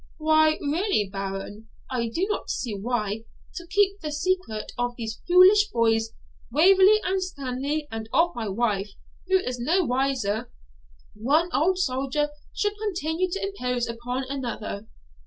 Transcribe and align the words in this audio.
'Why 0.17 0.57
really, 0.59 1.07
Baron, 1.13 1.67
I 1.91 2.09
do 2.09 2.25
not 2.27 2.49
see 2.49 2.73
why, 2.73 3.23
to 3.53 3.67
keep 3.67 3.99
the 3.99 4.11
secret 4.11 4.71
of 4.75 4.95
these 4.95 5.21
foolish 5.27 5.69
boys, 5.69 6.09
Waverley 6.51 6.99
and 7.05 7.21
Stanley, 7.21 7.87
and 7.91 8.09
of 8.11 8.33
my 8.33 8.49
wife, 8.49 8.89
who 9.27 9.37
is 9.37 9.59
no 9.59 9.83
wiser, 9.83 10.51
one 11.13 11.51
old 11.53 11.77
soldier 11.77 12.31
should 12.51 12.73
continue 12.81 13.29
to 13.29 13.43
impose 13.45 13.87
upon 13.87 14.23
another. 14.27 14.87